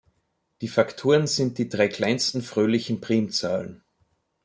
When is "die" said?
0.61-0.67, 1.59-1.69